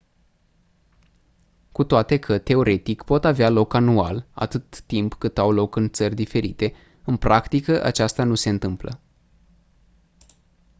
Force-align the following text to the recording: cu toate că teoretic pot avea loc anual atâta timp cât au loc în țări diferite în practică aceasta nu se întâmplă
cu 1.71 1.83
toate 1.83 2.19
că 2.19 2.37
teoretic 2.37 3.03
pot 3.03 3.25
avea 3.25 3.49
loc 3.49 3.73
anual 3.73 4.27
atâta 4.31 4.77
timp 4.85 5.13
cât 5.13 5.37
au 5.37 5.51
loc 5.51 5.75
în 5.75 5.89
țări 5.89 6.15
diferite 6.15 6.73
în 7.05 7.17
practică 7.17 7.83
aceasta 7.83 8.23
nu 8.23 8.35
se 8.35 8.49
întâmplă 8.49 8.99